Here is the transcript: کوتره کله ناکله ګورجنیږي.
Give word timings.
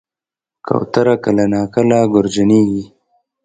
کوتره 0.65 1.15
کله 1.23 1.45
ناکله 1.53 1.99
ګورجنیږي. 2.11 2.83